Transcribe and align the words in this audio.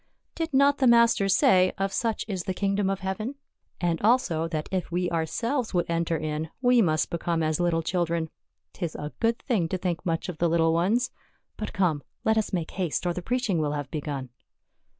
"Did 0.41 0.51
not 0.51 0.79
the 0.79 0.87
Master 0.87 1.29
say,' 1.29 1.71
Of 1.77 1.93
such 1.93 2.25
is 2.27 2.45
the 2.45 2.55
kingdom 2.55 2.89
of 2.89 3.01
heaven?' 3.01 3.35
And 3.79 4.01
also, 4.01 4.47
that 4.47 4.67
if 4.71 4.91
we 4.91 5.11
ourselves 5.11 5.75
would 5.75 5.85
enter 5.87 6.17
in 6.17 6.49
we 6.59 6.81
must 6.81 7.11
become 7.11 7.43
as 7.43 7.59
little 7.59 7.83
children. 7.83 8.31
'Tis 8.73 8.95
a 8.95 9.11
good 9.19 9.37
thing 9.43 9.67
to 9.69 9.77
think 9.77 10.03
much 10.03 10.27
of 10.27 10.39
the 10.39 10.49
little 10.49 10.73
ones. 10.73 11.11
But 11.55 11.71
come, 11.71 12.01
let 12.25 12.35
us 12.35 12.51
make 12.51 12.71
haste 12.71 13.05
or 13.05 13.13
the 13.13 13.21
preaching 13.21 13.59
will 13.59 13.73
have 13.73 13.91
begun." 13.91 14.29